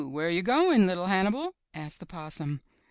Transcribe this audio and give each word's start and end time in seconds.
Where 0.09 0.31
you 0.31 0.41
goin', 0.41 0.87
LIT 0.87 0.97
Hannibal?" 1.07 1.53
asked 1.75 1.99
the 1.99 2.07
Possum. 2.07 2.61